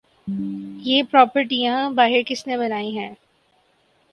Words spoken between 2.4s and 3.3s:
نے بنائی ہیں؟